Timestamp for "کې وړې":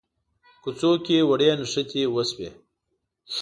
1.05-1.49